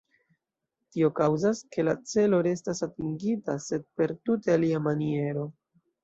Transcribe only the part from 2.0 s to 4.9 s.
celo restas atingita, sed per tute alia